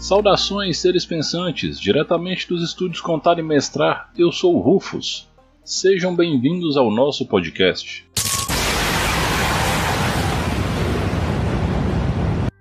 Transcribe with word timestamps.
Saudações, 0.00 0.78
seres 0.78 1.04
pensantes, 1.04 1.78
diretamente 1.78 2.48
dos 2.48 2.62
estúdios 2.62 3.02
Contar 3.02 3.38
e 3.38 3.42
Mestrar, 3.42 4.10
eu 4.16 4.32
sou 4.32 4.56
o 4.56 4.58
Rufus. 4.58 5.28
Sejam 5.62 6.16
bem-vindos 6.16 6.78
ao 6.78 6.90
nosso 6.90 7.26
podcast. 7.26 8.08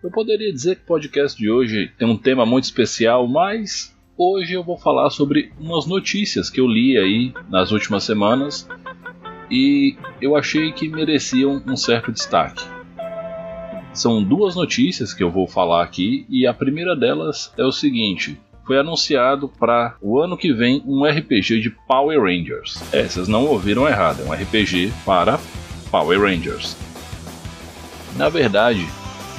Eu 0.03 0.11
poderia 0.11 0.51
dizer 0.51 0.75
que 0.75 0.81
o 0.81 0.87
podcast 0.87 1.37
de 1.37 1.49
hoje 1.49 1.89
tem 1.97 2.09
um 2.09 2.17
tema 2.17 2.45
muito 2.45 2.65
especial, 2.65 3.25
mas 3.25 3.97
hoje 4.17 4.53
eu 4.53 4.63
vou 4.63 4.77
falar 4.77 5.09
sobre 5.09 5.53
umas 5.57 5.85
notícias 5.85 6.49
que 6.49 6.59
eu 6.59 6.67
li 6.67 6.97
aí 6.97 7.33
nas 7.49 7.71
últimas 7.71 8.03
semanas 8.03 8.67
e 9.49 9.95
eu 10.21 10.35
achei 10.35 10.73
que 10.73 10.89
mereciam 10.89 11.63
um 11.65 11.77
certo 11.77 12.11
destaque. 12.11 12.78
São 13.99 14.23
duas 14.23 14.55
notícias 14.55 15.13
que 15.13 15.21
eu 15.21 15.29
vou 15.29 15.45
falar 15.45 15.83
aqui 15.83 16.25
e 16.29 16.47
a 16.47 16.53
primeira 16.53 16.95
delas 16.95 17.51
é 17.57 17.65
o 17.65 17.71
seguinte: 17.73 18.39
foi 18.65 18.79
anunciado 18.79 19.49
para 19.49 19.97
o 20.01 20.21
ano 20.21 20.37
que 20.37 20.53
vem 20.53 20.81
um 20.85 21.03
RPG 21.03 21.59
de 21.59 21.69
Power 21.85 22.17
Rangers. 22.17 22.81
É, 22.93 23.03
vocês 23.03 23.27
não 23.27 23.45
ouviram 23.45 23.85
errado, 23.85 24.21
é 24.21 24.23
um 24.23 24.31
RPG 24.31 24.93
para 25.05 25.37
Power 25.91 26.17
Rangers. 26.21 26.77
Na 28.15 28.29
verdade, 28.29 28.87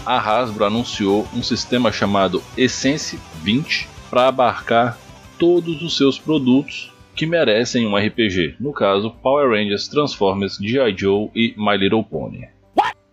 a 0.05 0.19
Hasbro 0.19 0.67
anunciou 0.67 1.27
um 1.35 1.43
sistema 1.43 1.91
chamado 1.91 2.43
Essence 2.55 3.19
20 3.43 3.89
para 4.11 4.29
abarcar 4.29 4.99
todos 5.39 5.81
os 5.81 5.97
seus 5.97 6.19
produtos 6.19 6.93
que 7.17 7.25
merecem 7.25 7.87
um 7.87 7.97
RPG, 7.97 8.57
no 8.61 8.75
caso 8.75 9.11
Power 9.23 9.49
Rangers, 9.49 9.89
Transformers, 9.89 10.59
G.I. 10.61 10.95
Joe 10.95 11.31
e 11.35 11.55
My 11.57 11.79
Little 11.79 12.05
Pony. 12.05 12.60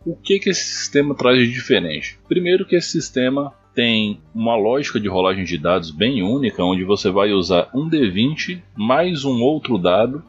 O 0.08 0.16
que, 0.16 0.40
que 0.40 0.50
esse 0.50 0.64
sistema 0.64 1.14
traz 1.14 1.38
de 1.38 1.54
diferente? 1.54 2.18
Primeiro 2.30 2.66
que 2.66 2.78
esse 2.78 2.92
sistema 2.92 3.54
tem 3.76 4.22
uma 4.34 4.56
lógica 4.56 5.02
de 5.02 5.10
rolagem 5.10 5.44
de 5.44 5.58
dados 5.58 5.92
bem 5.92 6.24
única, 6.24 6.64
onde 6.64 6.86
você 6.86 7.10
vai 7.10 7.34
usar 7.34 7.70
um 7.76 7.90
D20 7.90 8.62
mais 8.74 9.26
um 9.26 9.42
outro 9.42 9.78
dado 9.78 10.24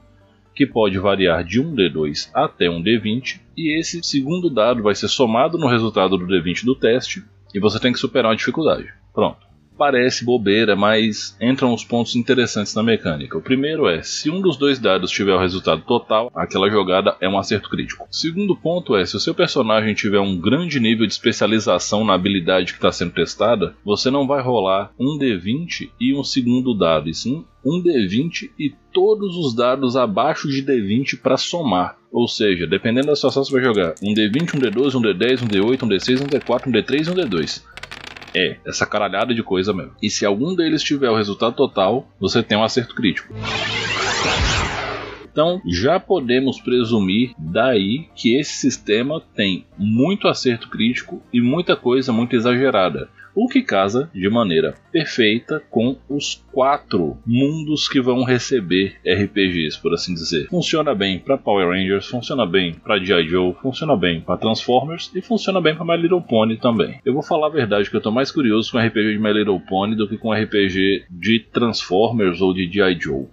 que 0.52 0.66
pode 0.66 0.98
variar 0.98 1.44
de 1.44 1.60
um 1.60 1.76
D2 1.76 2.28
até 2.34 2.68
um 2.68 2.82
D20, 2.82 3.38
e 3.56 3.78
esse 3.78 4.02
segundo 4.02 4.50
dado 4.50 4.82
vai 4.82 4.96
ser 4.96 5.06
somado 5.06 5.56
no 5.56 5.68
resultado 5.68 6.18
do 6.18 6.26
D20 6.26 6.64
do 6.64 6.74
teste, 6.74 7.22
e 7.54 7.60
você 7.60 7.78
tem 7.78 7.92
que 7.92 8.00
superar 8.00 8.32
uma 8.32 8.36
dificuldade. 8.36 8.92
Pronto 9.14 9.47
parece 9.78 10.24
bobeira, 10.24 10.74
mas 10.74 11.36
entram 11.40 11.72
os 11.72 11.84
pontos 11.84 12.16
interessantes 12.16 12.74
na 12.74 12.82
mecânica. 12.82 13.38
O 13.38 13.42
primeiro 13.42 13.88
é, 13.88 14.02
se 14.02 14.28
um 14.28 14.40
dos 14.40 14.56
dois 14.56 14.78
dados 14.78 15.10
tiver 15.10 15.32
o 15.32 15.40
resultado 15.40 15.82
total, 15.82 16.30
aquela 16.34 16.68
jogada 16.68 17.16
é 17.20 17.28
um 17.28 17.38
acerto 17.38 17.70
crítico. 17.70 18.06
O 18.10 18.14
segundo 18.14 18.56
ponto 18.56 18.96
é, 18.96 19.06
se 19.06 19.16
o 19.16 19.20
seu 19.20 19.34
personagem 19.34 19.94
tiver 19.94 20.20
um 20.20 20.36
grande 20.36 20.80
nível 20.80 21.06
de 21.06 21.12
especialização 21.12 22.04
na 22.04 22.14
habilidade 22.14 22.72
que 22.72 22.78
está 22.78 22.90
sendo 22.90 23.12
testada, 23.12 23.74
você 23.84 24.10
não 24.10 24.26
vai 24.26 24.42
rolar 24.42 24.90
um 24.98 25.16
D20 25.16 25.90
e 26.00 26.14
um 26.14 26.24
segundo 26.24 26.74
dado, 26.74 27.08
e 27.08 27.14
sim 27.14 27.44
um 27.64 27.82
D20 27.82 28.50
e 28.58 28.72
todos 28.92 29.36
os 29.36 29.54
dados 29.54 29.96
abaixo 29.96 30.48
de 30.48 30.62
D20 30.62 31.20
para 31.20 31.36
somar. 31.36 31.98
Ou 32.10 32.26
seja, 32.26 32.66
dependendo 32.66 33.08
da 33.08 33.16
situação, 33.16 33.44
você 33.44 33.52
vai 33.52 33.62
jogar 33.62 33.94
um 34.02 34.14
D20, 34.14 34.54
um 34.54 34.60
D12, 34.60 34.94
um 34.94 35.02
D10, 35.02 35.42
um 35.42 35.48
D8, 35.48 35.82
um 35.82 35.88
D6, 35.88 36.22
um 36.22 36.26
D4, 36.26 36.66
um 36.66 36.72
D3 36.72 37.06
e 37.06 37.10
um 37.10 37.14
D2. 37.14 37.62
É, 38.34 38.56
essa 38.66 38.86
caralhada 38.86 39.34
de 39.34 39.42
coisa 39.42 39.72
mesmo. 39.72 39.92
E 40.02 40.10
se 40.10 40.24
algum 40.24 40.54
deles 40.54 40.82
tiver 40.82 41.10
o 41.10 41.16
resultado 41.16 41.54
total, 41.54 42.08
você 42.20 42.42
tem 42.42 42.56
um 42.58 42.64
acerto 42.64 42.94
crítico. 42.94 43.34
Então 45.30 45.62
já 45.64 46.00
podemos 46.00 46.60
presumir 46.60 47.32
daí 47.38 48.08
que 48.16 48.36
esse 48.36 48.54
sistema 48.54 49.22
tem 49.34 49.66
muito 49.76 50.26
acerto 50.26 50.68
crítico 50.68 51.22
e 51.32 51.40
muita 51.40 51.76
coisa 51.76 52.12
muito 52.12 52.34
exagerada 52.34 53.08
o 53.34 53.48
que 53.48 53.62
casa 53.62 54.10
de 54.14 54.28
maneira 54.28 54.74
perfeita 54.90 55.62
com 55.70 55.96
os 56.08 56.44
quatro 56.52 57.16
mundos 57.26 57.88
que 57.88 58.00
vão 58.00 58.24
receber 58.24 58.96
RPGs, 59.06 59.78
por 59.80 59.94
assim 59.94 60.14
dizer. 60.14 60.48
Funciona 60.48 60.94
bem 60.94 61.18
para 61.18 61.38
Power 61.38 61.68
Rangers, 61.68 62.06
funciona 62.06 62.46
bem 62.46 62.74
para 62.74 62.98
G.I. 62.98 63.28
Joe, 63.28 63.54
funciona 63.62 63.96
bem 63.96 64.20
para 64.20 64.36
Transformers 64.36 65.10
e 65.14 65.20
funciona 65.20 65.60
bem 65.60 65.74
para 65.74 65.84
My 65.84 66.00
Little 66.00 66.22
Pony 66.22 66.56
também. 66.56 67.00
Eu 67.04 67.12
vou 67.12 67.22
falar 67.22 67.46
a 67.46 67.50
verdade 67.50 67.90
que 67.90 67.96
eu 67.96 68.00
tô 68.00 68.10
mais 68.10 68.30
curioso 68.30 68.72
com 68.72 68.78
RPG 68.78 69.12
de 69.12 69.18
My 69.18 69.32
Little 69.32 69.60
Pony 69.60 69.94
do 69.94 70.08
que 70.08 70.18
com 70.18 70.32
RPG 70.32 71.06
de 71.10 71.40
Transformers 71.52 72.40
ou 72.40 72.52
de 72.52 72.70
G.I. 72.70 72.98
Joe. 73.00 73.26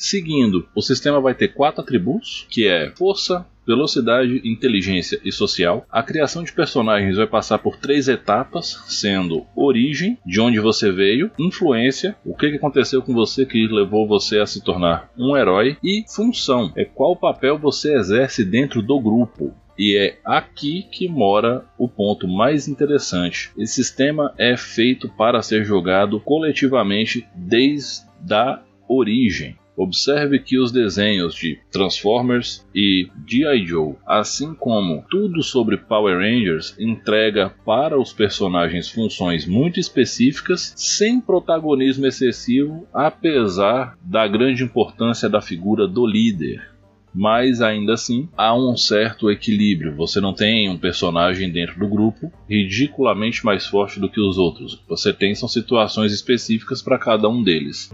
Seguindo, 0.00 0.66
o 0.74 0.80
sistema 0.80 1.20
vai 1.20 1.34
ter 1.34 1.48
quatro 1.48 1.82
atributos, 1.82 2.46
que 2.48 2.66
é 2.66 2.90
força, 2.96 3.46
velocidade, 3.66 4.40
inteligência 4.44 5.20
e 5.24 5.30
social. 5.30 5.86
A 5.90 6.02
criação 6.02 6.42
de 6.42 6.52
personagens 6.52 7.16
vai 7.16 7.26
passar 7.26 7.58
por 7.58 7.76
três 7.76 8.08
etapas, 8.08 8.82
sendo 8.88 9.46
origem, 9.54 10.18
de 10.26 10.40
onde 10.40 10.58
você 10.58 10.90
veio, 10.90 11.30
influência, 11.38 12.16
o 12.24 12.34
que 12.34 12.46
aconteceu 12.46 13.02
com 13.02 13.12
você 13.12 13.46
que 13.46 13.66
levou 13.66 14.06
você 14.06 14.38
a 14.38 14.46
se 14.46 14.62
tornar 14.62 15.10
um 15.16 15.36
herói, 15.36 15.76
e 15.82 16.04
função, 16.08 16.72
é 16.76 16.84
qual 16.84 17.16
papel 17.16 17.58
você 17.58 17.94
exerce 17.96 18.44
dentro 18.44 18.82
do 18.82 18.98
grupo. 18.98 19.54
E 19.78 19.96
é 19.96 20.18
aqui 20.24 20.82
que 20.90 21.08
mora 21.08 21.64
o 21.78 21.88
ponto 21.88 22.28
mais 22.28 22.68
interessante. 22.68 23.50
Esse 23.56 23.76
sistema 23.76 24.34
é 24.36 24.54
feito 24.54 25.08
para 25.08 25.40
ser 25.40 25.64
jogado 25.64 26.20
coletivamente 26.20 27.26
desde 27.34 28.04
a 28.30 28.62
origem. 28.86 29.56
Observe 29.80 30.38
que 30.38 30.58
os 30.58 30.70
desenhos 30.70 31.34
de 31.34 31.58
Transformers 31.70 32.68
e 32.74 33.08
G.I. 33.26 33.64
Joe, 33.64 33.94
assim 34.06 34.52
como 34.52 35.02
tudo 35.08 35.42
sobre 35.42 35.78
Power 35.78 36.18
Rangers, 36.18 36.76
entrega 36.78 37.48
para 37.64 37.98
os 37.98 38.12
personagens 38.12 38.90
funções 38.90 39.46
muito 39.46 39.80
específicas, 39.80 40.74
sem 40.76 41.18
protagonismo 41.18 42.06
excessivo, 42.06 42.86
apesar 42.92 43.96
da 44.02 44.28
grande 44.28 44.62
importância 44.62 45.30
da 45.30 45.40
figura 45.40 45.88
do 45.88 46.06
líder 46.06 46.68
mas 47.12 47.60
ainda 47.60 47.94
assim 47.94 48.28
há 48.36 48.54
um 48.54 48.76
certo 48.76 49.32
equilíbrio. 49.32 49.96
Você 49.96 50.20
não 50.20 50.32
tem 50.32 50.68
um 50.68 50.78
personagem 50.78 51.50
dentro 51.50 51.76
do 51.76 51.88
grupo 51.88 52.32
ridiculamente 52.48 53.44
mais 53.44 53.66
forte 53.66 53.98
do 53.98 54.08
que 54.08 54.20
os 54.20 54.38
outros. 54.38 54.80
Você 54.88 55.12
tem 55.12 55.34
são 55.34 55.48
situações 55.48 56.12
específicas 56.12 56.80
para 56.80 56.98
cada 56.98 57.28
um 57.28 57.42
deles. 57.42 57.90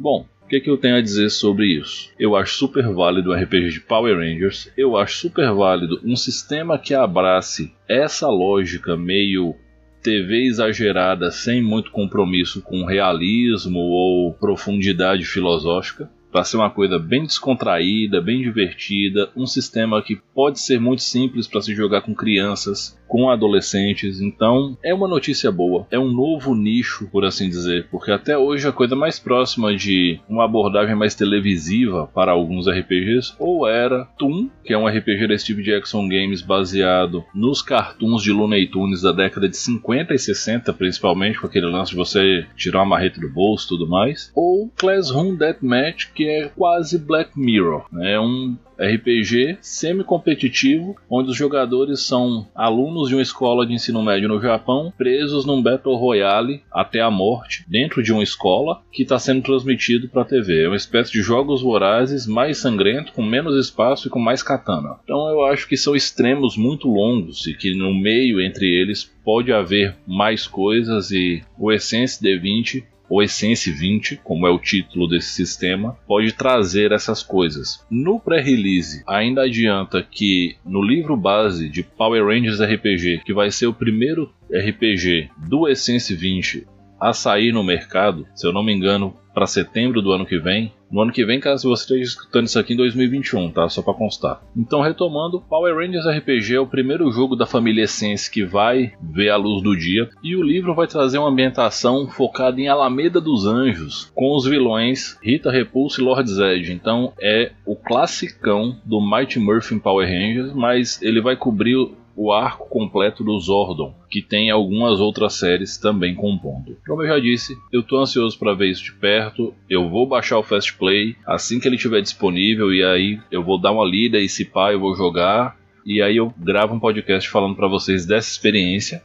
Bom, 0.00 0.24
o 0.44 0.46
que, 0.46 0.60
que, 0.60 0.70
eu 0.70 0.78
tenho 0.78 0.94
a 0.94 1.00
dizer 1.00 1.28
sobre 1.28 1.66
isso? 1.66 2.08
Eu 2.16 2.36
acho 2.36 2.54
super 2.54 2.86
válido 2.86 3.30
o 3.30 3.34
RPG 3.34 3.70
de 3.70 3.80
Power 3.80 4.16
Rangers, 4.16 4.70
eu 4.76 4.96
acho 4.96 5.18
super 5.18 5.52
válido 5.52 6.00
um 6.04 6.14
sistema 6.14 6.78
que 6.78 6.94
abrace 6.94 7.74
essa 7.88 8.28
lógica 8.28 8.96
meio 8.96 9.56
TV 10.00 10.44
exagerada, 10.44 11.32
sem 11.32 11.60
muito 11.60 11.90
compromisso 11.90 12.62
com 12.62 12.84
realismo 12.84 13.80
ou 13.80 14.32
profundidade 14.34 15.24
filosófica 15.24 16.08
para 16.30 16.44
ser 16.44 16.58
uma 16.58 16.70
coisa 16.70 16.98
bem 16.98 17.24
descontraída, 17.24 18.20
bem 18.20 18.40
divertida, 18.40 19.30
um 19.34 19.46
sistema 19.46 20.00
que 20.00 20.20
pode 20.32 20.60
ser 20.60 20.78
muito 20.78 21.02
simples 21.02 21.48
para 21.48 21.60
se 21.60 21.74
jogar 21.74 22.02
com 22.02 22.14
crianças, 22.14 22.97
com 23.08 23.30
adolescentes. 23.30 24.20
Então, 24.20 24.76
é 24.84 24.92
uma 24.92 25.08
notícia 25.08 25.50
boa. 25.50 25.86
É 25.90 25.98
um 25.98 26.12
novo 26.12 26.54
nicho, 26.54 27.08
por 27.10 27.24
assim 27.24 27.48
dizer, 27.48 27.88
porque 27.90 28.12
até 28.12 28.36
hoje 28.36 28.68
a 28.68 28.72
coisa 28.72 28.94
mais 28.94 29.18
próxima 29.18 29.74
de 29.74 30.20
uma 30.28 30.44
abordagem 30.44 30.94
mais 30.94 31.14
televisiva 31.14 32.08
para 32.14 32.32
alguns 32.32 32.68
RPGs 32.68 33.34
ou 33.38 33.66
era 33.66 34.04
Toon, 34.18 34.48
que 34.64 34.72
é 34.72 34.78
um 34.78 34.86
RPG 34.86 35.38
tipo 35.38 35.62
de 35.62 35.74
action 35.74 36.08
games 36.08 36.42
baseado 36.42 37.24
nos 37.34 37.62
cartoons 37.62 38.22
de 38.22 38.32
Looney 38.32 38.66
Tunes 38.66 39.02
da 39.02 39.12
década 39.12 39.48
de 39.48 39.56
50 39.56 40.14
e 40.14 40.18
60, 40.18 40.72
principalmente 40.72 41.40
com 41.40 41.46
aquele 41.46 41.66
lance 41.66 41.92
de 41.92 41.96
você 41.96 42.46
tirar 42.56 42.80
uma 42.80 42.96
marreta 42.96 43.20
do 43.20 43.28
bolso 43.28 43.66
e 43.66 43.68
tudo 43.68 43.88
mais, 43.88 44.30
ou 44.34 44.70
Classroom 44.76 45.36
Deathmatch, 45.36 46.12
que 46.14 46.28
é 46.28 46.48
quase 46.48 46.98
Black 46.98 47.38
Mirror, 47.38 47.86
né? 47.92 48.12
é 48.12 48.20
um 48.20 48.56
RPG 48.78 49.58
semi-competitivo, 49.60 50.96
onde 51.10 51.30
os 51.30 51.36
jogadores 51.36 52.00
são 52.00 52.46
alunos 52.54 53.08
de 53.08 53.14
uma 53.14 53.22
escola 53.22 53.66
de 53.66 53.74
ensino 53.74 54.02
médio 54.02 54.28
no 54.28 54.40
Japão, 54.40 54.92
presos 54.96 55.44
num 55.44 55.62
Battle 55.62 55.96
Royale 55.96 56.62
até 56.70 57.00
a 57.00 57.10
morte, 57.10 57.64
dentro 57.68 58.02
de 58.02 58.12
uma 58.12 58.22
escola, 58.22 58.82
que 58.92 59.02
está 59.02 59.18
sendo 59.18 59.42
transmitido 59.42 60.08
para 60.08 60.22
a 60.22 60.24
TV. 60.24 60.64
É 60.64 60.68
uma 60.68 60.76
espécie 60.76 61.12
de 61.12 61.22
jogos 61.22 61.62
vorazes, 61.62 62.26
mais 62.26 62.58
sangrento, 62.58 63.12
com 63.12 63.22
menos 63.22 63.56
espaço 63.56 64.06
e 64.06 64.10
com 64.10 64.18
mais 64.18 64.42
katana. 64.42 64.96
Então 65.04 65.28
eu 65.28 65.44
acho 65.44 65.68
que 65.68 65.76
são 65.76 65.96
extremos 65.96 66.56
muito 66.56 66.88
longos 66.88 67.46
e 67.46 67.54
que 67.54 67.74
no 67.74 67.92
meio 67.94 68.40
entre 68.40 68.66
eles 68.66 69.04
pode 69.24 69.52
haver 69.52 69.96
mais 70.06 70.46
coisas 70.46 71.10
e 71.10 71.42
o 71.58 71.72
Essence 71.72 72.22
D20 72.22 72.84
o 73.08 73.22
Essence 73.22 73.70
20, 73.70 74.20
como 74.22 74.46
é 74.46 74.50
o 74.50 74.58
título 74.58 75.08
desse 75.08 75.32
sistema, 75.32 75.96
pode 76.06 76.32
trazer 76.32 76.92
essas 76.92 77.22
coisas. 77.22 77.84
No 77.90 78.20
pré-release, 78.20 79.02
ainda 79.06 79.42
adianta 79.42 80.02
que 80.02 80.56
no 80.64 80.82
livro 80.82 81.16
base 81.16 81.68
de 81.68 81.82
Power 81.82 82.26
Rangers 82.26 82.60
RPG, 82.60 83.22
que 83.24 83.32
vai 83.32 83.50
ser 83.50 83.66
o 83.66 83.74
primeiro 83.74 84.32
RPG 84.50 85.30
do 85.48 85.68
Essence 85.68 86.14
20, 86.14 86.66
a 87.00 87.12
sair 87.12 87.52
no 87.52 87.62
mercado, 87.62 88.26
se 88.34 88.46
eu 88.46 88.52
não 88.52 88.62
me 88.62 88.72
engano, 88.72 89.16
para 89.32 89.46
setembro 89.46 90.02
do 90.02 90.12
ano 90.12 90.26
que 90.26 90.38
vem. 90.38 90.72
No 90.90 91.02
ano 91.02 91.12
que 91.12 91.24
vem, 91.24 91.38
caso 91.38 91.68
você 91.68 91.82
esteja 91.82 92.02
escutando 92.02 92.46
isso 92.46 92.58
aqui 92.58 92.72
em 92.72 92.76
2021, 92.76 93.50
tá? 93.50 93.68
Só 93.68 93.82
para 93.82 93.94
constar. 93.94 94.42
Então, 94.56 94.80
retomando, 94.80 95.40
Power 95.40 95.74
Rangers 95.74 96.06
RPG 96.06 96.54
é 96.54 96.60
o 96.60 96.66
primeiro 96.66 97.10
jogo 97.12 97.36
da 97.36 97.46
família 97.46 97.84
Essence 97.84 98.30
que 98.30 98.44
vai 98.44 98.92
ver 99.00 99.30
a 99.30 99.36
luz 99.36 99.62
do 99.62 99.76
dia, 99.76 100.08
e 100.22 100.34
o 100.34 100.42
livro 100.42 100.74
vai 100.74 100.86
trazer 100.86 101.18
uma 101.18 101.28
ambientação 101.28 102.06
focada 102.08 102.60
em 102.60 102.68
Alameda 102.68 103.20
dos 103.20 103.46
Anjos, 103.46 104.10
com 104.14 104.34
os 104.34 104.46
vilões 104.46 105.18
Rita 105.22 105.50
Repulsa 105.50 106.00
e 106.00 106.04
Lord 106.04 106.30
Zed. 106.30 106.72
Então, 106.72 107.12
é 107.20 107.52
o 107.66 107.76
classicão 107.76 108.76
do 108.84 109.00
Mighty 109.00 109.38
Morphin 109.38 109.78
Power 109.78 110.08
Rangers, 110.08 110.52
mas 110.54 111.02
ele 111.02 111.20
vai 111.20 111.36
cobrir 111.36 111.76
o 112.18 112.32
arco 112.32 112.68
completo 112.68 113.22
do 113.22 113.38
Zordon, 113.38 113.94
que 114.10 114.20
tem 114.20 114.50
algumas 114.50 114.98
outras 114.98 115.34
séries 115.34 115.78
também 115.78 116.16
compondo. 116.16 116.76
Como 116.84 117.04
eu 117.04 117.06
já 117.06 117.20
disse, 117.20 117.56
eu 117.72 117.80
tô 117.80 117.96
ansioso 118.00 118.36
para 118.36 118.54
ver 118.54 118.70
isso 118.70 118.82
de 118.82 118.92
perto. 118.92 119.54
Eu 119.70 119.88
vou 119.88 120.04
baixar 120.04 120.36
o 120.36 120.42
Fast 120.42 120.74
Play 120.74 121.14
assim 121.24 121.60
que 121.60 121.68
ele 121.68 121.76
estiver 121.76 122.00
disponível 122.00 122.74
e 122.74 122.82
aí 122.82 123.20
eu 123.30 123.44
vou 123.44 123.56
dar 123.56 123.70
uma 123.70 123.84
lida 123.84 124.18
e 124.18 124.28
se 124.28 124.44
pá 124.44 124.72
eu 124.72 124.80
vou 124.80 124.96
jogar 124.96 125.56
e 125.86 126.02
aí 126.02 126.16
eu 126.16 126.34
gravo 126.36 126.74
um 126.74 126.80
podcast 126.80 127.30
falando 127.30 127.54
para 127.54 127.68
vocês 127.68 128.04
dessa 128.04 128.28
experiência. 128.28 129.00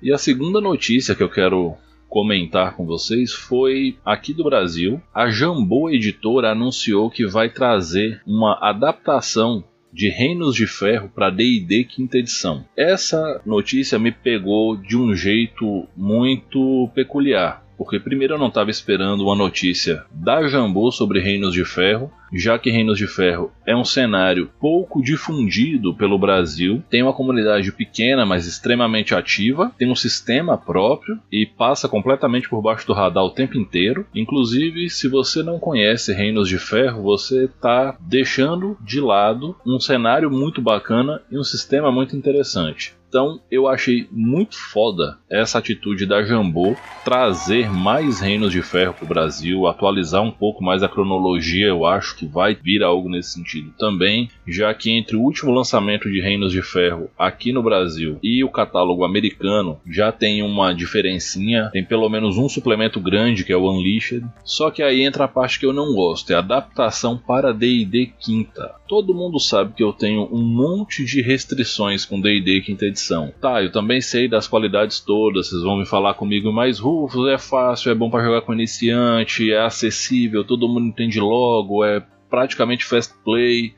E 0.00 0.10
a 0.10 0.16
segunda 0.16 0.62
notícia 0.62 1.14
que 1.14 1.22
eu 1.22 1.28
quero 1.28 1.76
comentar 2.08 2.74
com 2.74 2.86
vocês 2.86 3.34
foi 3.34 3.98
aqui 4.02 4.32
do 4.32 4.44
Brasil. 4.44 4.98
A 5.14 5.28
Jambô 5.28 5.90
Editora 5.90 6.52
anunciou 6.52 7.10
que 7.10 7.26
vai 7.26 7.50
trazer 7.50 8.22
uma 8.26 8.58
adaptação 8.62 9.62
de 9.92 10.08
Reinos 10.08 10.54
de 10.54 10.66
Ferro 10.66 11.08
para 11.08 11.30
D&D 11.30 11.84
quinta 11.84 12.18
edição. 12.18 12.64
Essa 12.76 13.40
notícia 13.44 13.98
me 13.98 14.10
pegou 14.10 14.76
de 14.76 14.96
um 14.96 15.14
jeito 15.14 15.86
muito 15.96 16.90
peculiar, 16.94 17.61
porque 17.82 17.98
primeiro 17.98 18.34
eu 18.34 18.38
não 18.38 18.46
estava 18.46 18.70
esperando 18.70 19.24
uma 19.24 19.34
notícia 19.34 20.04
da 20.12 20.46
Jambô 20.46 20.92
sobre 20.92 21.18
Reinos 21.18 21.52
de 21.52 21.64
Ferro, 21.64 22.12
já 22.32 22.56
que 22.56 22.70
Reinos 22.70 22.96
de 22.96 23.08
Ferro 23.08 23.50
é 23.66 23.74
um 23.74 23.84
cenário 23.84 24.50
pouco 24.60 25.02
difundido 25.02 25.92
pelo 25.92 26.16
Brasil, 26.16 26.80
tem 26.88 27.02
uma 27.02 27.12
comunidade 27.12 27.72
pequena, 27.72 28.24
mas 28.24 28.46
extremamente 28.46 29.16
ativa, 29.16 29.72
tem 29.76 29.90
um 29.90 29.96
sistema 29.96 30.56
próprio 30.56 31.18
e 31.30 31.44
passa 31.44 31.88
completamente 31.88 32.48
por 32.48 32.62
baixo 32.62 32.86
do 32.86 32.92
radar 32.92 33.24
o 33.24 33.30
tempo 33.30 33.58
inteiro. 33.58 34.06
Inclusive, 34.14 34.88
se 34.88 35.08
você 35.08 35.42
não 35.42 35.58
conhece 35.58 36.12
Reinos 36.12 36.48
de 36.48 36.58
Ferro, 36.58 37.02
você 37.02 37.46
está 37.46 37.96
deixando 38.00 38.78
de 38.80 39.00
lado 39.00 39.56
um 39.66 39.80
cenário 39.80 40.30
muito 40.30 40.62
bacana 40.62 41.20
e 41.30 41.36
um 41.36 41.44
sistema 41.44 41.90
muito 41.90 42.16
interessante. 42.16 42.94
Então 43.12 43.42
eu 43.50 43.68
achei 43.68 44.08
muito 44.10 44.56
foda 44.56 45.18
essa 45.28 45.58
atitude 45.58 46.06
da 46.06 46.22
Jambô 46.24 46.74
trazer 47.04 47.70
mais 47.70 48.20
reinos 48.20 48.50
de 48.50 48.62
ferro 48.62 48.94
para 48.94 49.04
o 49.04 49.08
Brasil, 49.08 49.66
atualizar 49.66 50.22
um 50.22 50.30
pouco 50.30 50.64
mais 50.64 50.82
a 50.82 50.88
cronologia. 50.88 51.66
Eu 51.66 51.84
acho 51.84 52.16
que 52.16 52.24
vai 52.24 52.54
vir 52.54 52.82
algo 52.82 53.10
nesse 53.10 53.34
sentido 53.34 53.70
também, 53.78 54.30
já 54.48 54.72
que 54.72 54.90
entre 54.90 55.14
o 55.14 55.20
último 55.20 55.52
lançamento 55.52 56.10
de 56.10 56.22
Reinos 56.22 56.52
de 56.52 56.62
Ferro 56.62 57.10
aqui 57.18 57.52
no 57.52 57.62
Brasil 57.62 58.18
e 58.22 58.42
o 58.42 58.48
catálogo 58.48 59.04
americano 59.04 59.78
já 59.86 60.10
tem 60.10 60.42
uma 60.42 60.72
diferencinha, 60.72 61.68
tem 61.70 61.84
pelo 61.84 62.08
menos 62.08 62.38
um 62.38 62.48
suplemento 62.48 62.98
grande 62.98 63.44
que 63.44 63.52
é 63.52 63.56
o 63.56 63.70
Unleashed. 63.70 64.24
Só 64.42 64.70
que 64.70 64.82
aí 64.82 65.02
entra 65.02 65.24
a 65.24 65.28
parte 65.28 65.60
que 65.60 65.66
eu 65.66 65.72
não 65.74 65.94
gosto, 65.94 66.32
é 66.32 66.36
a 66.36 66.38
adaptação 66.38 67.18
para 67.18 67.52
D&D 67.52 68.12
quinta. 68.18 68.74
Todo 68.88 69.14
mundo 69.14 69.38
sabe 69.38 69.74
que 69.74 69.82
eu 69.82 69.92
tenho 69.92 70.26
um 70.32 70.42
monte 70.42 71.04
de 71.04 71.20
restrições 71.20 72.06
com 72.06 72.18
D&D 72.18 72.62
quinta 72.62 72.86
edição 72.86 73.01
Tá, 73.40 73.62
eu 73.62 73.72
também 73.72 74.00
sei 74.00 74.28
das 74.28 74.46
qualidades 74.46 75.00
todas, 75.00 75.48
vocês 75.48 75.62
vão 75.62 75.78
me 75.78 75.86
falar 75.86 76.14
comigo, 76.14 76.52
mas 76.52 76.78
Rufus 76.78 77.28
é 77.28 77.38
fácil, 77.38 77.90
é 77.90 77.94
bom 77.94 78.10
para 78.10 78.24
jogar 78.24 78.42
com 78.42 78.52
iniciante, 78.52 79.52
é 79.52 79.60
acessível, 79.60 80.44
todo 80.44 80.68
mundo 80.68 80.86
entende 80.86 81.20
logo, 81.20 81.84
é 81.84 82.04
praticamente 82.30 82.84
fast 82.84 83.14
play. 83.24 83.74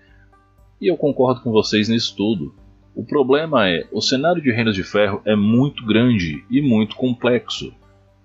E 0.80 0.90
eu 0.90 0.96
concordo 0.96 1.40
com 1.40 1.50
vocês 1.50 1.88
nisso 1.88 2.14
tudo. 2.16 2.54
O 2.94 3.04
problema 3.04 3.68
é, 3.68 3.86
o 3.90 4.00
cenário 4.00 4.42
de 4.42 4.52
Reinos 4.52 4.76
de 4.76 4.84
Ferro 4.84 5.20
é 5.24 5.34
muito 5.34 5.84
grande 5.84 6.44
e 6.50 6.60
muito 6.60 6.94
complexo. 6.94 7.72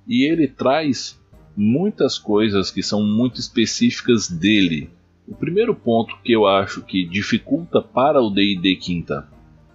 E 0.07 0.29
ele 0.29 0.47
traz 0.47 1.19
muitas 1.55 2.17
coisas 2.17 2.69
que 2.69 2.83
são 2.83 3.01
muito 3.01 3.39
específicas 3.39 4.29
dele. 4.29 4.89
O 5.27 5.35
primeiro 5.35 5.73
ponto 5.73 6.15
que 6.23 6.31
eu 6.31 6.45
acho 6.45 6.83
que 6.83 7.05
dificulta 7.05 7.81
para 7.81 8.21
o 8.21 8.29
D&D 8.29 8.75
quinta 8.75 9.27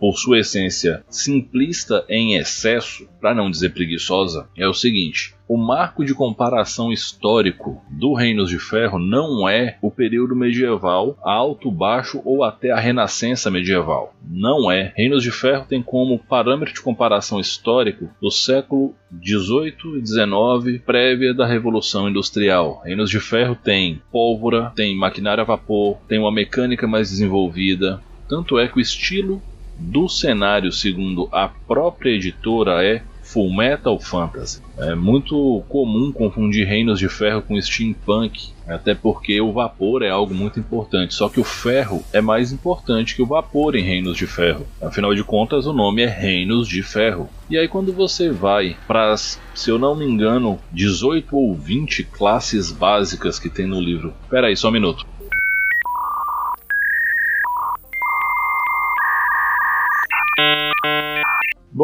por 0.04 0.18
sua 0.18 0.40
essência 0.40 1.02
simplista 1.08 2.04
em 2.10 2.34
excesso, 2.34 3.08
para 3.18 3.34
não 3.34 3.50
dizer 3.50 3.72
preguiçosa, 3.72 4.46
é 4.54 4.68
o 4.68 4.74
seguinte: 4.74 5.34
o 5.48 5.56
marco 5.56 6.04
de 6.04 6.12
comparação 6.12 6.92
histórico 6.92 7.82
do 7.88 8.12
Reinos 8.12 8.50
de 8.50 8.58
Ferro 8.58 8.98
não 8.98 9.48
é 9.48 9.78
o 9.80 9.90
período 9.90 10.36
medieval, 10.36 11.16
alto, 11.22 11.70
baixo 11.70 12.20
ou 12.22 12.44
até 12.44 12.70
a 12.70 12.78
Renascença 12.78 13.50
medieval. 13.50 14.14
Não 14.22 14.70
é. 14.70 14.92
Reinos 14.94 15.22
de 15.22 15.30
Ferro 15.30 15.64
tem 15.66 15.82
como 15.82 16.18
parâmetro 16.18 16.74
de 16.74 16.82
comparação 16.82 17.40
histórico 17.40 18.10
o 18.20 18.30
século 18.30 18.94
18 19.10 19.96
e 19.96 20.02
19, 20.02 20.80
prévia 20.80 21.32
da 21.32 21.46
Revolução 21.46 22.10
Industrial. 22.10 22.82
Reinos 22.84 23.08
de 23.08 23.20
Ferro 23.20 23.56
tem 23.56 24.02
pólvora, 24.12 24.70
tem 24.76 24.94
maquinária 24.94 25.40
a 25.40 25.46
vapor, 25.46 25.96
tem 26.06 26.18
uma 26.18 26.30
mecânica 26.30 26.86
mais 26.86 27.08
desenvolvida. 27.08 28.02
Tanto 28.28 28.58
é 28.58 28.68
que 28.68 28.76
o 28.76 28.80
estilo 28.82 29.40
do 29.78 30.08
cenário, 30.08 30.72
segundo 30.72 31.28
a 31.32 31.48
própria 31.48 32.10
editora, 32.10 32.84
é 32.84 33.02
Full 33.24 33.52
Metal 33.52 33.98
Fantasy. 33.98 34.62
É 34.78 34.94
muito 34.94 35.64
comum 35.68 36.12
confundir 36.12 36.66
Reinos 36.66 36.98
de 36.98 37.08
Ferro 37.08 37.42
com 37.42 37.60
steampunk, 37.60 38.52
até 38.66 38.94
porque 38.94 39.40
o 39.40 39.52
vapor 39.52 40.02
é 40.02 40.10
algo 40.10 40.34
muito 40.34 40.60
importante. 40.60 41.14
Só 41.14 41.28
que 41.28 41.40
o 41.40 41.44
ferro 41.44 42.02
é 42.12 42.20
mais 42.20 42.52
importante 42.52 43.14
que 43.14 43.22
o 43.22 43.26
vapor 43.26 43.76
em 43.76 43.82
Reinos 43.82 44.16
de 44.16 44.26
Ferro. 44.26 44.66
Afinal 44.80 45.14
de 45.14 45.24
contas, 45.24 45.66
o 45.66 45.72
nome 45.72 46.02
é 46.02 46.06
Reinos 46.06 46.68
de 46.68 46.82
Ferro. 46.82 47.28
E 47.48 47.58
aí, 47.58 47.66
quando 47.66 47.92
você 47.92 48.30
vai 48.30 48.76
para 48.86 49.12
as, 49.12 49.40
se 49.54 49.70
eu 49.70 49.78
não 49.78 49.94
me 49.94 50.04
engano, 50.04 50.58
18 50.72 51.36
ou 51.36 51.54
20 51.54 52.04
classes 52.04 52.70
básicas 52.70 53.38
que 53.38 53.50
tem 53.50 53.66
no 53.66 53.80
livro. 53.80 54.14
Pera 54.30 54.48
aí, 54.48 54.56
só 54.56 54.68
um 54.68 54.72
minuto. 54.72 55.06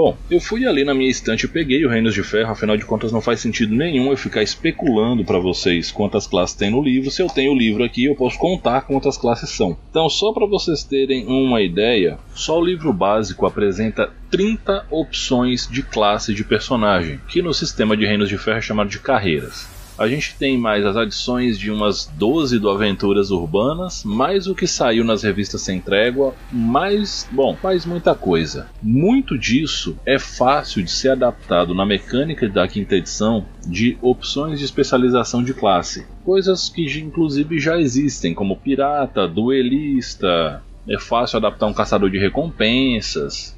Bom, 0.02 0.16
eu 0.30 0.40
fui 0.40 0.66
ali 0.66 0.82
na 0.82 0.94
minha 0.94 1.10
estante 1.10 1.44
e 1.44 1.48
peguei 1.48 1.84
o 1.84 1.90
Reinos 1.90 2.14
de 2.14 2.22
Ferro, 2.22 2.52
afinal 2.52 2.74
de 2.74 2.86
contas 2.86 3.12
não 3.12 3.20
faz 3.20 3.38
sentido 3.38 3.74
nenhum 3.74 4.10
eu 4.10 4.16
ficar 4.16 4.42
especulando 4.42 5.26
para 5.26 5.38
vocês 5.38 5.92
quantas 5.92 6.26
classes 6.26 6.56
tem 6.56 6.70
no 6.70 6.82
livro. 6.82 7.10
Se 7.10 7.20
eu 7.20 7.26
tenho 7.26 7.52
o 7.52 7.54
livro 7.54 7.84
aqui, 7.84 8.06
eu 8.06 8.14
posso 8.14 8.38
contar 8.38 8.80
quantas 8.86 9.18
classes 9.18 9.50
são. 9.50 9.76
Então, 9.90 10.08
só 10.08 10.32
para 10.32 10.46
vocês 10.46 10.82
terem 10.82 11.26
uma 11.26 11.60
ideia, 11.60 12.18
só 12.34 12.58
o 12.58 12.64
livro 12.64 12.94
básico 12.94 13.44
apresenta 13.44 14.10
30 14.30 14.86
opções 14.90 15.68
de 15.70 15.82
classe 15.82 16.32
de 16.32 16.44
personagem, 16.44 17.20
que 17.28 17.42
no 17.42 17.52
sistema 17.52 17.94
de 17.94 18.06
Reinos 18.06 18.30
de 18.30 18.38
Ferro 18.38 18.56
é 18.56 18.62
chamado 18.62 18.88
de 18.88 19.00
carreiras. 19.00 19.68
A 20.00 20.08
gente 20.08 20.34
tem 20.38 20.56
mais 20.56 20.86
as 20.86 20.96
adições 20.96 21.58
de 21.58 21.70
umas 21.70 22.06
12 22.06 22.58
do 22.58 22.70
Aventuras 22.70 23.30
Urbanas, 23.30 24.02
mais 24.02 24.46
o 24.46 24.54
que 24.54 24.66
saiu 24.66 25.04
nas 25.04 25.22
revistas 25.22 25.60
Sem 25.60 25.78
Trégua, 25.78 26.34
mais, 26.50 27.28
bom, 27.30 27.54
faz 27.54 27.84
muita 27.84 28.14
coisa. 28.14 28.70
Muito 28.82 29.38
disso 29.38 29.98
é 30.06 30.18
fácil 30.18 30.82
de 30.82 30.90
ser 30.90 31.10
adaptado 31.10 31.74
na 31.74 31.84
mecânica 31.84 32.48
da 32.48 32.66
quinta 32.66 32.96
edição 32.96 33.44
de 33.66 33.98
opções 34.00 34.58
de 34.58 34.64
especialização 34.64 35.44
de 35.44 35.52
classe. 35.52 36.06
Coisas 36.24 36.70
que 36.70 36.86
inclusive 36.98 37.60
já 37.60 37.78
existem, 37.78 38.32
como 38.32 38.56
pirata, 38.56 39.28
duelista, 39.28 40.62
é 40.88 40.98
fácil 40.98 41.36
adaptar 41.36 41.66
um 41.66 41.74
caçador 41.74 42.08
de 42.08 42.18
recompensas, 42.18 43.54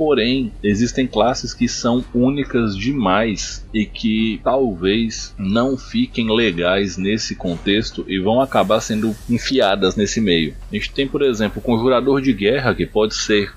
Porém, 0.00 0.50
existem 0.62 1.06
classes 1.06 1.52
que 1.52 1.68
são 1.68 2.02
únicas 2.14 2.74
demais 2.74 3.68
e 3.74 3.84
que 3.84 4.40
talvez 4.42 5.34
não 5.36 5.76
fiquem 5.76 6.34
legais 6.34 6.96
nesse 6.96 7.36
contexto 7.36 8.02
e 8.08 8.18
vão 8.18 8.40
acabar 8.40 8.80
sendo 8.80 9.14
enfiadas 9.28 9.96
nesse 9.96 10.18
meio. 10.18 10.54
A 10.72 10.74
gente 10.74 10.90
tem, 10.90 11.06
por 11.06 11.20
exemplo, 11.20 11.58
o 11.58 11.62
Conjurador 11.62 12.22
de 12.22 12.32
Guerra, 12.32 12.74
que 12.74 12.86
pode 12.86 13.14
ser 13.14 13.52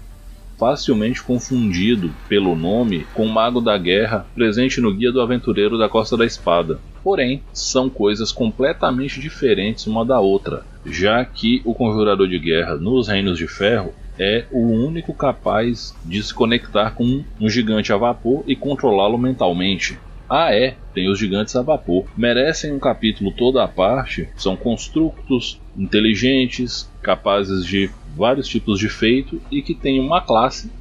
facilmente 0.60 1.24
confundido 1.24 2.14
pelo 2.28 2.58
nome 2.58 3.08
com 3.14 3.26
o 3.26 3.32
Mago 3.32 3.62
da 3.62 3.78
Guerra 3.78 4.28
presente 4.36 4.82
no 4.82 4.94
Guia 4.94 5.14
do 5.14 5.22
Aventureiro 5.22 5.78
da 5.78 5.88
Costa 5.88 6.18
da 6.18 6.26
Espada. 6.26 6.78
Porém, 7.02 7.42
são 7.54 7.90
coisas 7.90 8.34
completamente 8.34 9.18
diferentes 9.22 9.88
uma 9.88 10.04
da 10.04 10.20
outra, 10.20 10.66
já 10.86 11.24
que 11.24 11.62
o 11.64 11.74
Conjurador 11.74 12.28
de 12.28 12.38
Guerra 12.38 12.76
nos 12.76 13.08
Reinos 13.08 13.38
de 13.38 13.48
Ferro 13.48 13.94
é 14.20 14.46
o 14.52 14.60
único 14.60 15.14
capaz 15.14 15.96
de 16.06 16.22
se 16.22 16.34
conectar 16.34 16.92
com 16.92 17.24
um 17.40 17.50
gigante 17.50 17.92
a 17.92 17.98
vapor 17.98 18.44
e 18.48 18.56
controlá-lo 18.56 19.18
mentalmente. 19.18 19.98
Ah, 20.30 20.54
é, 20.54 20.76
tem 20.94 21.10
os 21.10 21.20
gigantes 21.20 21.56
a 21.56 21.62
vapor. 21.62 22.06
Merecem 22.18 22.74
um 22.74 22.80
capítulo 22.80 23.32
toda 23.32 23.64
a 23.64 23.68
parte. 23.68 24.30
São 24.36 24.56
construtos 24.56 25.60
inteligentes, 25.78 26.90
capazes 27.02 27.66
de 27.66 27.90
vários 28.16 28.48
tipos 28.48 28.80
de 28.80 28.90
feito 28.90 29.42
e 29.52 29.62
que 29.62 29.76
têm 29.76 30.00
uma 30.00 30.22
classe 30.22 30.72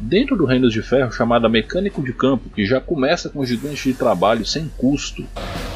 dentro 0.00 0.36
do 0.36 0.44
Reinos 0.44 0.72
de 0.72 0.82
Ferro 0.82 1.12
chamada 1.12 1.48
Mecânico 1.48 2.02
de 2.02 2.12
Campo, 2.12 2.50
que 2.50 2.66
já 2.66 2.80
começa 2.80 3.30
com 3.30 3.44
gigante 3.44 3.92
de 3.92 3.94
trabalho 3.94 4.44
sem 4.44 4.68
custo. 4.76 5.24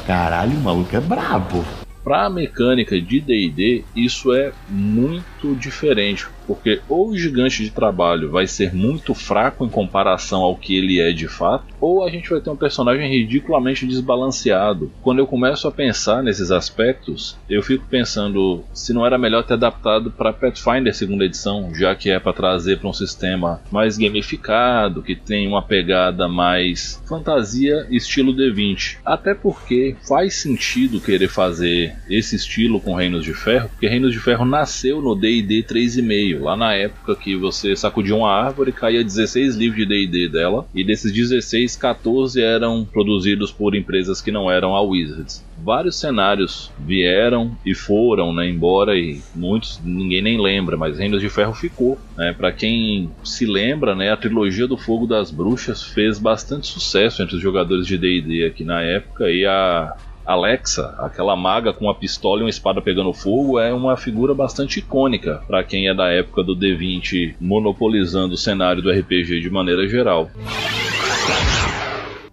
Caralho, 0.07 0.59
o 0.59 0.61
maluco 0.61 0.95
é 0.97 1.01
brabo. 1.01 1.65
Para 2.07 2.27
a 2.27 2.31
mecânica 2.31 3.01
de 3.01 3.19
D&D, 3.21 3.83
isso 3.97 4.33
é 4.33 4.53
muito 4.69 5.57
diferente, 5.57 6.29
porque 6.47 6.81
ou 6.89 7.09
o 7.09 7.19
gigante 7.19 7.65
de 7.65 7.71
trabalho 7.73 8.31
vai 8.31 8.47
ser 8.47 8.73
muito 8.73 9.13
fraco 9.13 9.67
em 9.67 9.69
comparação 9.69 10.43
ao 10.43 10.55
que 10.55 10.77
ele 10.77 11.01
é 11.01 11.11
de 11.11 11.27
fato, 11.27 11.65
ou 11.81 12.07
a 12.07 12.09
gente 12.09 12.31
vai 12.31 12.41
ter 12.41 12.49
um 12.49 12.57
personagem 12.57 13.11
ridiculamente 13.11 13.85
desbalanceado. 13.85 14.93
Quando 15.03 15.19
eu 15.19 15.27
começo 15.27 15.67
a 15.67 15.73
pensar 15.73 16.23
nesses 16.23 16.53
aspectos, 16.53 17.37
eu 17.51 17.61
fico 17.61 17.85
pensando 17.91 18.63
se 18.73 18.93
não 18.93 19.05
era 19.05 19.19
melhor 19.19 19.43
ter 19.43 19.55
adaptado 19.55 20.09
para 20.09 20.33
Pathfinder 20.33 20.95
segunda 20.95 21.25
edição, 21.25 21.75
já 21.75 21.93
que 21.97 22.09
é 22.09 22.21
para 22.21 22.33
trazer 22.33 22.79
para 22.79 22.89
um 22.89 22.93
sistema 22.93 23.61
mais 23.69 23.99
gamificado, 23.99 25.03
que 25.03 25.17
tem 25.17 25.49
uma 25.49 25.61
pegada 25.61 26.29
mais 26.29 27.03
fantasia 27.09 27.85
estilo 27.91 28.33
D20. 28.33 28.99
Até 29.05 29.35
porque 29.35 29.97
faz 30.07 30.37
sentido 30.37 31.01
querer 31.01 31.27
fazer 31.27 31.96
esse 32.09 32.37
estilo 32.37 32.81
com 32.81 32.95
Reinos 32.95 33.25
de 33.25 33.35
Ferro, 33.35 33.69
porque 33.69 33.89
Reinos 33.89 34.13
de 34.13 34.21
Ferro 34.21 34.45
nasceu 34.45 35.01
no 35.03 35.15
D&D 35.15 35.65
3.5 35.65 36.41
lá 36.41 36.57
na 36.57 36.75
época 36.75 37.17
que 37.17 37.37
você 37.37 37.75
sacudia 37.75 38.15
uma 38.15 38.31
árvore, 38.31 38.73
caía 38.73 39.03
16 39.03 39.57
livros 39.57 39.79
de 39.79 39.87
D&D 39.87 40.29
dela, 40.29 40.67
e 40.75 40.85
desses 40.85 41.13
16, 41.13 41.77
14 41.77 42.41
eram 42.41 42.85
produzidos 42.85 43.51
por 43.51 43.75
empresas 43.75 44.21
que 44.21 44.31
não 44.31 44.51
eram 44.51 44.75
a 44.75 44.81
Wizards. 44.81 45.45
Vários 45.63 45.99
cenários 45.99 46.71
vieram 46.79 47.57
e 47.65 47.75
foram, 47.75 48.33
né, 48.33 48.49
embora 48.49 48.97
e 48.97 49.21
muitos 49.35 49.81
ninguém 49.83 50.23
nem 50.23 50.41
lembra, 50.41 50.77
mas 50.77 50.99
Reinos 50.99 51.21
de 51.21 51.29
Ferro 51.29 51.55
ficou, 51.55 51.99
né? 52.17 52.35
Para 52.37 52.53
quem 52.53 53.11
se 53.25 53.47
lembra, 53.47 53.95
né, 53.95 54.11
a 54.11 54.17
trilogia 54.17 54.67
do 54.67 54.77
Fogo 54.77 55.07
das 55.07 55.31
Bruxas 55.31 55.83
fez 55.83 56.19
bastante 56.19 56.67
sucesso 56.67 57.23
entre 57.23 57.37
os 57.37 57.43
jogadores 57.43 57.87
de 57.87 57.97
D&D 57.97 58.45
aqui 58.45 58.65
na 58.65 58.83
época 58.83 59.31
e 59.31 59.47
a 59.47 59.97
Alexa, 60.27 60.93
aquela 60.99 61.37
maga 61.37 61.73
com 61.73 61.85
uma 61.85 61.95
pistola 61.95 62.41
e 62.41 62.43
uma 62.43 62.51
espada 62.51 62.83
pegando 62.83 63.13
fogo, 63.13 63.61
é 63.61 63.73
uma 63.73 63.97
figura 63.97 64.35
bastante 64.35 64.81
icônica 64.81 65.41
para 65.47 65.63
quem 65.63 65.89
é 65.89 65.95
da 65.95 66.09
época 66.09 66.43
do 66.43 66.57
D20 66.57 67.37
monopolizando 67.41 68.35
o 68.35 68.37
cenário 68.37 68.83
do 68.83 68.91
RPG 68.91 69.41
de 69.41 69.49
maneira 69.49 69.89
geral. 69.89 70.29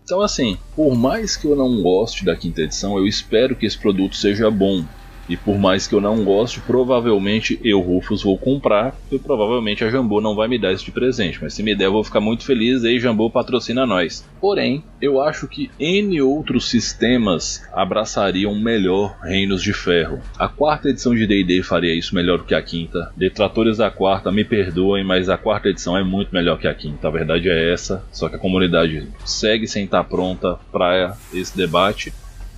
Então, 0.04 0.22
assim, 0.22 0.58
por 0.76 0.96
mais 0.96 1.38
que 1.38 1.48
eu 1.48 1.56
não 1.56 1.82
goste 1.84 2.26
da 2.26 2.36
quinta 2.36 2.62
edição, 2.62 2.98
eu 2.98 3.06
espero 3.06 3.56
que 3.56 3.66
esse 3.66 3.78
produto 3.78 4.16
seja 4.16 4.50
bom. 4.50 4.84
E 5.28 5.38
por 5.38 5.58
mais 5.58 5.88
que 5.88 5.96
eu 5.96 6.02
não 6.02 6.24
goste, 6.24 6.60
provavelmente 6.62 7.60
eu, 7.64 7.80
Rufus, 7.80 8.24
vou 8.24 8.38
comprar. 8.38 8.96
E 9.12 9.18
provavelmente 9.18 9.84
a 9.84 9.90
Jambô 9.90 10.20
não 10.20 10.36
vai 10.36 10.48
me 10.48 10.60
dar 10.60 10.72
esse 10.74 10.86
de 10.86 10.92
presente. 10.92 11.40
Mas 11.42 11.54
se 11.54 11.64
me 11.64 11.76
der, 11.76 11.86
eu 11.86 11.94
vou 11.94 12.04
ficar 12.04 12.20
muito 12.20 12.44
feliz. 12.44 12.84
E 12.84 12.88
aí, 12.88 13.00
Jambô 13.00 13.30
patrocina 13.30 13.86
nós. 13.86 14.28
Porém, 14.40 14.84
eu 15.02 15.22
acho 15.22 15.48
que 15.48 15.72
N 15.80 16.22
outros 16.22 16.70
sistemas 16.70 17.64
abraçariam 17.74 18.54
melhor 18.56 19.18
Reinos 19.22 19.62
de 19.64 19.74
Ferro. 19.74 20.22
A 20.38 20.48
quarta 20.48 20.90
edição 20.90 21.16
de 21.16 21.26
DD 21.26 21.64
faria 21.64 21.94
isso 21.94 22.16
melhor 22.16 22.40
do 22.40 22.44
que 22.44 22.56
a 22.56 22.62
quinta. 22.62 23.12
Detratores 23.16 23.78
da 23.78 23.90
quarta, 23.90 24.32
me 24.32 24.44
perdoem, 24.44 25.04
mas 25.04 25.30
a 25.30 25.38
quarta 25.38 25.70
edição 25.70 25.98
é 25.98 26.04
muito 26.04 26.34
melhor 26.34 26.60
que 26.60 26.68
a 26.68 26.74
quinta. 26.74 27.08
A 27.08 27.12
verdade 27.12 27.50
é 27.50 27.72
essa. 27.72 28.04
Só 28.12 28.28
que 28.30 28.36
a 28.36 28.40
comunidade 28.40 29.08
segue 29.26 29.68
sem 29.68 29.86
estar 29.86 30.04
pronta 30.04 30.60
para 30.72 31.16
esse 31.34 31.56
debate. 31.56 32.14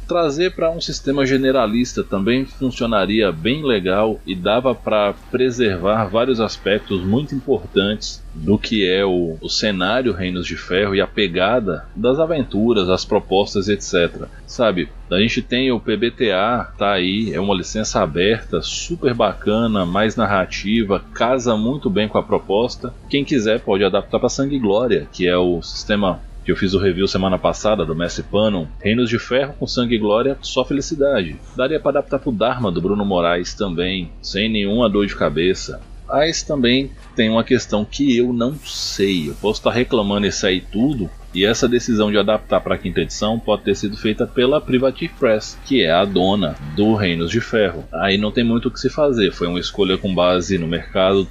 Trazer 0.07 0.51
para 0.51 0.69
um 0.69 0.79
sistema 0.79 1.25
generalista 1.25 2.03
também 2.03 2.45
funcionaria 2.45 3.31
bem 3.31 3.65
legal 3.65 4.19
e 4.25 4.35
dava 4.35 4.75
para 4.75 5.13
preservar 5.31 6.05
vários 6.05 6.39
aspectos 6.39 7.01
muito 7.01 7.33
importantes 7.33 8.23
do 8.35 8.57
que 8.57 8.87
é 8.87 9.03
o, 9.03 9.35
o, 9.41 9.49
cenário 9.49 10.13
Reinos 10.13 10.45
de 10.45 10.55
Ferro 10.55 10.93
e 10.93 11.01
a 11.01 11.07
pegada 11.07 11.87
das 11.95 12.19
aventuras, 12.19 12.87
as 12.87 13.03
propostas, 13.03 13.67
etc. 13.67 14.27
Sabe, 14.45 14.89
a 15.09 15.19
gente 15.19 15.41
tem 15.41 15.71
o 15.71 15.79
PBTA, 15.79 16.71
tá 16.77 16.91
aí, 16.91 17.33
é 17.33 17.39
uma 17.39 17.55
licença 17.55 18.01
aberta, 18.01 18.61
super 18.61 19.13
bacana, 19.13 19.85
mais 19.85 20.15
narrativa, 20.15 21.03
casa 21.13 21.55
muito 21.57 21.89
bem 21.89 22.07
com 22.07 22.19
a 22.19 22.23
proposta. 22.23 22.93
Quem 23.09 23.25
quiser 23.25 23.61
pode 23.61 23.83
adaptar 23.83 24.19
para 24.19 24.29
Sangue 24.29 24.57
e 24.57 24.59
Glória, 24.59 25.07
que 25.11 25.27
é 25.27 25.37
o 25.37 25.61
sistema 25.63 26.19
que 26.45 26.51
eu 26.51 26.55
fiz 26.55 26.75
o 26.75 26.79
review 26.79 27.07
semana 27.07 27.39
passada 27.39 27.83
do 27.83 27.95
Messi 27.95 28.21
Panon, 28.21 28.67
Reinos 28.79 29.09
de 29.09 29.17
Ferro 29.17 29.55
com 29.59 29.65
Sangue 29.65 29.95
e 29.95 29.97
Glória, 29.97 30.37
só 30.41 30.63
felicidade. 30.63 31.37
Daria 31.57 31.79
para 31.79 31.97
adaptar 31.99 32.19
pro 32.19 32.31
Dharma 32.31 32.71
do 32.71 32.79
Bruno 32.79 33.03
Moraes 33.03 33.55
também, 33.55 34.11
sem 34.21 34.47
nenhuma 34.47 34.87
dor 34.87 35.07
de 35.07 35.15
cabeça. 35.15 35.81
Mas 36.07 36.43
também 36.43 36.91
tem 37.15 37.29
uma 37.29 37.43
questão 37.43 37.83
que 37.83 38.15
eu 38.15 38.31
não 38.31 38.53
sei. 38.63 39.29
Eu 39.29 39.33
posso 39.41 39.59
estar 39.59 39.71
reclamando 39.71 40.27
isso 40.27 40.45
aí 40.45 40.61
tudo, 40.61 41.09
e 41.33 41.43
essa 41.43 41.67
decisão 41.67 42.11
de 42.11 42.17
adaptar 42.17 42.61
para 42.61 42.75
a 42.75 42.77
quinta 42.77 43.01
edição 43.01 43.39
pode 43.39 43.63
ter 43.63 43.75
sido 43.75 43.97
feita 43.97 44.27
pela 44.27 44.61
Privative 44.61 45.13
Press, 45.19 45.57
que 45.65 45.83
é 45.83 45.91
a 45.91 46.05
dona 46.05 46.55
do 46.75 46.93
Reinos 46.93 47.29
de 47.29 47.41
Ferro. 47.41 47.83
Aí 47.91 48.17
não 48.17 48.31
tem 48.31 48.43
muito 48.43 48.69
o 48.69 48.71
que 48.71 48.79
se 48.79 48.89
fazer, 48.89 49.33
foi 49.33 49.47
uma 49.47 49.59
escolha 49.59 49.97
com 49.97 50.13
base 50.13 50.57
no 50.57 50.67
mercado 50.67 51.27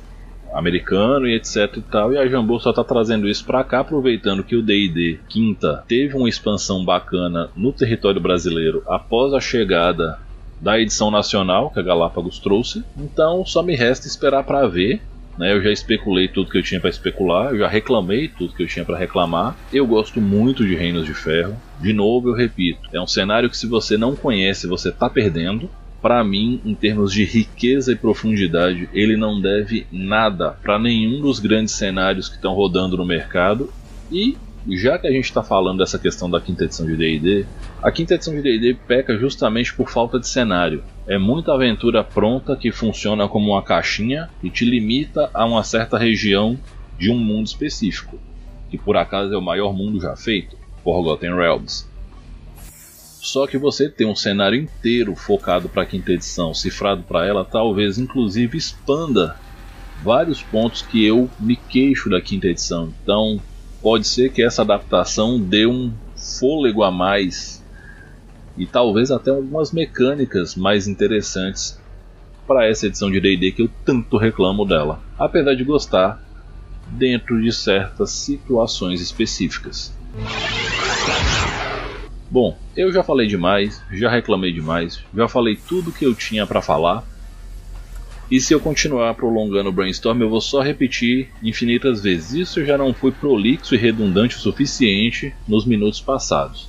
americano 0.54 1.26
e 1.26 1.34
etc 1.34 1.76
e 1.76 1.82
tal. 1.82 2.12
E 2.12 2.18
a 2.18 2.26
Jambô 2.26 2.58
só 2.58 2.73
tá 2.73 2.84
trazendo 2.84 3.28
isso 3.28 3.44
para 3.44 3.64
cá, 3.64 3.80
aproveitando 3.80 4.44
que 4.44 4.56
o 4.56 4.62
D&D 4.62 5.18
quinta 5.28 5.84
teve 5.87 6.16
uma 6.16 6.28
expansão 6.28 6.84
bacana 6.84 7.50
no 7.56 7.73
território 7.73 8.20
brasileiro 8.20 8.82
após 8.87 9.34
a 9.34 9.40
chegada 9.40 10.18
da 10.61 10.80
edição 10.80 11.11
nacional 11.11 11.70
que 11.70 11.80
a 11.80 11.82
Galápagos 11.82 12.38
trouxe. 12.38 12.84
Então 12.96 13.44
só 13.44 13.62
me 13.62 13.75
resta 13.75 14.06
esperar 14.06 14.44
para 14.44 14.66
ver. 14.66 15.02
Né, 15.37 15.52
eu 15.52 15.61
já 15.61 15.73
especulei 15.73 16.28
tudo 16.28 16.49
que 16.49 16.56
eu 16.56 16.62
tinha 16.62 16.78
para 16.78 16.88
especular, 16.88 17.50
eu 17.50 17.58
já 17.58 17.66
reclamei 17.66 18.28
tudo 18.28 18.54
que 18.54 18.62
eu 18.62 18.68
tinha 18.68 18.84
para 18.84 18.96
reclamar. 18.96 19.56
Eu 19.73 19.84
gosto 19.84 20.20
muito 20.20 20.64
de 20.64 20.76
Reinos 20.76 21.04
de 21.04 21.12
Ferro. 21.12 21.56
De 21.80 21.92
novo, 21.92 22.28
eu 22.28 22.34
repito, 22.34 22.88
é 22.92 23.00
um 23.00 23.06
cenário 23.08 23.50
que 23.50 23.56
se 23.56 23.66
você 23.66 23.96
não 23.96 24.14
conhece, 24.14 24.68
você 24.68 24.92
tá 24.92 25.11
perdendo 25.11 25.68
para 26.04 26.23
mim, 26.23 26.61
em 26.66 26.75
termos 26.75 27.14
de 27.14 27.25
riqueza 27.25 27.90
e 27.90 27.96
profundidade, 27.96 28.90
ele 28.92 29.16
não 29.16 29.40
deve 29.40 29.87
nada 29.90 30.50
para 30.50 30.78
nenhum 30.78 31.23
dos 31.23 31.38
grandes 31.38 31.73
cenários 31.73 32.28
que 32.28 32.34
estão 32.34 32.52
rodando 32.52 32.99
no 32.99 33.06
mercado. 33.06 33.73
E 34.12 34.37
já 34.68 34.99
que 34.99 35.06
a 35.06 35.11
gente 35.11 35.25
está 35.25 35.42
falando 35.42 35.78
dessa 35.78 35.99
questão 35.99 36.28
da 36.28 36.42
quinta 36.42 36.64
edição 36.64 36.84
de 36.84 36.94
D&D, 36.94 37.46
a 37.82 37.90
quinta 37.90 38.16
edição 38.16 38.34
de 38.34 38.42
D&D 38.42 38.76
peca 38.87 39.16
justamente 39.16 39.73
por 39.73 39.88
falta 39.88 40.20
de 40.20 40.28
cenário. 40.28 40.84
É 41.06 41.16
muita 41.16 41.54
aventura 41.54 42.04
pronta 42.04 42.54
que 42.54 42.70
funciona 42.70 43.26
como 43.26 43.52
uma 43.52 43.62
caixinha 43.62 44.28
e 44.42 44.50
te 44.50 44.66
limita 44.66 45.30
a 45.32 45.46
uma 45.46 45.64
certa 45.64 45.96
região 45.96 46.58
de 46.99 47.11
um 47.11 47.16
mundo 47.16 47.46
específico, 47.46 48.20
que 48.70 48.76
por 48.76 48.99
acaso 48.99 49.32
é 49.32 49.38
o 49.38 49.42
maior 49.42 49.73
mundo 49.73 49.99
já 49.99 50.14
feito, 50.14 50.54
Forgotten 50.84 51.34
Realms. 51.34 51.94
Só 53.25 53.47
que 53.47 53.57
você 53.57 53.88
ter 53.88 54.04
um 54.04 54.14
cenário 54.14 54.61
inteiro 54.61 55.16
focado 55.16 55.66
para 55.66 55.83
a 55.83 55.87
quinta 55.87 56.12
edição, 56.12 56.52
cifrado 56.52 57.02
para 57.04 57.26
ela, 57.26 57.43
talvez 57.43 57.97
inclusive 57.97 58.59
expanda 58.59 59.35
vários 60.02 60.43
pontos 60.43 60.83
que 60.83 61.02
eu 61.02 61.31
me 61.40 61.57
queixo 61.57 62.11
da 62.11 62.21
quinta 62.21 62.49
edição. 62.49 62.93
Então, 63.02 63.40
pode 63.81 64.07
ser 64.07 64.31
que 64.31 64.43
essa 64.43 64.61
adaptação 64.61 65.40
dê 65.40 65.64
um 65.64 65.90
fôlego 66.14 66.83
a 66.83 66.90
mais 66.90 67.64
e 68.59 68.66
talvez 68.66 69.11
até 69.11 69.31
algumas 69.31 69.73
mecânicas 69.73 70.54
mais 70.54 70.87
interessantes 70.87 71.81
para 72.47 72.69
essa 72.69 72.88
edição 72.88 73.11
de 73.11 73.23
D&D 73.23 73.52
que 73.52 73.62
eu 73.62 73.71
tanto 73.87 74.19
reclamo 74.19 74.66
dela, 74.66 75.02
apesar 75.19 75.54
de 75.54 75.64
gostar 75.64 76.23
dentro 76.88 77.40
de 77.43 77.50
certas 77.50 78.11
situações 78.11 79.00
específicas. 79.00 79.95
Bom, 82.35 82.59
eu 82.76 82.93
já 82.93 83.05
falei 83.05 83.29
demais, 83.29 83.81
já 83.93 84.11
reclamei 84.11 84.53
demais, 84.53 85.00
já 85.14 85.29
falei 85.29 85.55
tudo 85.55 85.93
que 85.93 86.05
eu 86.05 86.17
tinha 86.17 86.45
para 86.45 86.61
falar. 86.61 87.05
E 88.29 88.41
se 88.41 88.53
eu 88.53 88.59
continuar 88.59 89.14
prolongando 89.14 89.69
o 89.69 89.73
brainstorm, 89.73 90.21
eu 90.21 90.29
vou 90.29 90.41
só 90.41 90.61
repetir 90.61 91.29
infinitas 91.45 92.03
vezes. 92.03 92.33
Isso 92.33 92.64
já 92.64 92.76
não 92.76 92.93
foi 92.93 93.12
prolixo 93.12 93.76
e 93.76 93.79
redundante 93.79 94.35
o 94.35 94.41
suficiente 94.41 95.33
nos 95.47 95.64
minutos 95.64 96.00
passados. 96.00 96.69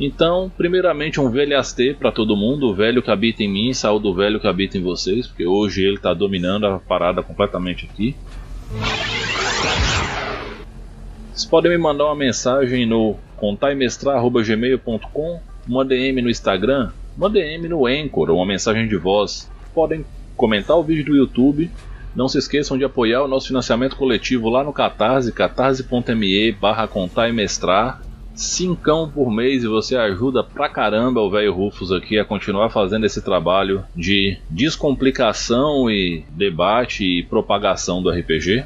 Então, 0.00 0.50
primeiramente, 0.56 1.20
um 1.20 1.28
velho 1.28 1.54
para 1.98 2.10
todo 2.10 2.34
mundo, 2.34 2.68
o 2.68 2.74
velho 2.74 3.02
que 3.02 3.10
habita 3.10 3.42
em 3.42 3.52
mim, 3.52 3.74
saúde 3.74 4.04
do 4.04 4.14
velho 4.14 4.40
que 4.40 4.48
habita 4.48 4.78
em 4.78 4.82
vocês, 4.82 5.26
porque 5.26 5.46
hoje 5.46 5.82
ele 5.82 5.96
está 5.96 6.14
dominando 6.14 6.64
a 6.64 6.78
parada 6.78 7.22
completamente 7.22 7.84
aqui. 7.84 8.16
Vocês 11.34 11.44
podem 11.44 11.70
me 11.70 11.76
mandar 11.76 12.06
uma 12.06 12.16
mensagem 12.16 12.86
no 12.86 13.18
contaimestrar.gmail.com, 13.38 15.40
uma 15.68 15.84
DM 15.84 16.22
no 16.22 16.30
Instagram, 16.30 16.90
uma 17.16 17.30
DM 17.30 17.68
no 17.68 17.86
Anchor 17.86 18.30
ou 18.30 18.36
uma 18.36 18.46
mensagem 18.46 18.86
de 18.86 18.96
voz. 18.96 19.50
Podem 19.74 20.04
comentar 20.36 20.76
o 20.76 20.82
vídeo 20.82 21.06
do 21.06 21.16
YouTube. 21.16 21.70
Não 22.14 22.28
se 22.28 22.38
esqueçam 22.38 22.78
de 22.78 22.84
apoiar 22.84 23.22
o 23.22 23.28
nosso 23.28 23.48
financiamento 23.48 23.96
coletivo 23.96 24.48
lá 24.48 24.64
no 24.64 24.72
Catarse, 24.72 25.32
catarse.me 25.32 26.52
barra 26.52 26.88
contaimestrar. 26.88 28.00
Cincão 28.34 29.10
por 29.10 29.30
mês 29.32 29.64
e 29.64 29.66
você 29.66 29.96
ajuda 29.96 30.44
pra 30.44 30.68
caramba 30.68 31.20
o 31.20 31.28
velho 31.28 31.52
Rufus 31.52 31.90
aqui 31.90 32.20
a 32.20 32.24
continuar 32.24 32.70
fazendo 32.70 33.04
esse 33.04 33.20
trabalho 33.20 33.84
de 33.96 34.38
descomplicação 34.48 35.90
e 35.90 36.24
debate 36.30 37.04
e 37.04 37.24
propagação 37.24 38.00
do 38.00 38.10
RPG. 38.10 38.64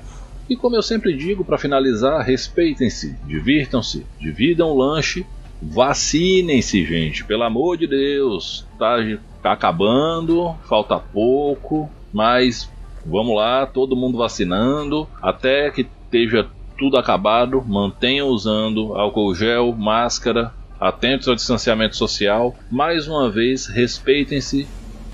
E 0.49 0.57
como 0.57 0.77
eu 0.77 0.83
sempre 0.83 1.17
digo 1.17 1.45
para 1.45 1.59
finalizar, 1.59 2.25
respeitem-se, 2.25 3.17
divirtam-se, 3.27 4.07
dividam 4.21 4.71
o 4.71 4.77
lanche, 4.77 5.25
vacinem-se, 5.61 6.85
gente, 6.85 7.25
pelo 7.25 7.45
amor 7.45 7.77
de 7.77 7.87
Deus. 7.87 8.67
Tá, 8.79 8.97
tá 9.43 9.53
acabando, 9.53 10.55
falta 10.69 10.99
pouco, 10.99 11.89
mas 12.13 12.69
vamos 13.07 13.37
lá, 13.37 13.67
todo 13.67 13.97
mundo 13.97 14.19
vacinando 14.19 15.09
até 15.21 15.71
que 15.71 15.87
esteja 16.05 16.49
tudo 16.77 16.97
acabado. 16.97 17.63
Mantenham 17.63 18.29
usando 18.29 18.95
álcool 18.95 19.35
gel, 19.35 19.73
máscara, 19.73 20.53
atentos 20.81 21.29
ao 21.29 21.35
distanciamento 21.37 21.97
social. 21.97 22.55
Mais 22.71 23.07
uma 23.07 23.31
vez, 23.31 23.67
respeitem-se 23.67 24.67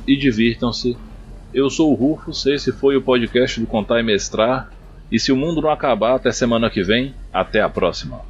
e 0.07 0.17
divirtam-se. 0.17 0.97
Eu 1.53 1.69
sou 1.69 1.93
o 1.93 1.95
Rufus, 1.95 2.47
esse 2.47 2.73
foi 2.73 2.97
o 2.97 3.03
podcast 3.03 3.61
do 3.61 3.67
Contar 3.67 4.01
e 4.01 4.03
Mestrar. 4.03 4.71
E 5.11 5.19
se 5.19 5.33
o 5.33 5.37
mundo 5.37 5.62
não 5.62 5.71
acabar 5.71 6.15
até 6.15 6.31
semana 6.31 6.71
que 6.71 6.83
vem, 6.83 7.15
até 7.33 7.61
a 7.61 7.69
próxima. 7.69 8.21